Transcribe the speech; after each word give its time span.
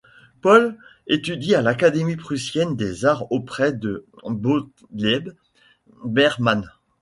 Pohle 0.41 0.79
étudie 1.05 1.53
à 1.53 1.61
l'académie 1.61 2.15
prussienne 2.15 2.75
des 2.75 3.05
arts 3.05 3.31
auprès 3.31 3.71
de 3.71 4.07
Gottlieb 4.25 5.29
Biermann. 6.03 6.67